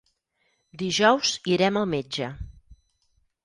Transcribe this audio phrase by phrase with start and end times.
[0.83, 2.33] Dijous irem al metge.